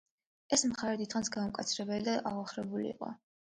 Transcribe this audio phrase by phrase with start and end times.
[0.55, 3.15] ეს მხარე დიდხანს გაუკაცრიელებული და აოხრებული იყო.